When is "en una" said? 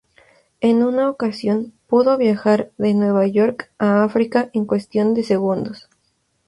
0.61-1.11